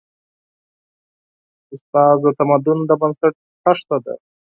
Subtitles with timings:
[1.73, 4.13] استاد د تمدن د بنسټ خښته ده.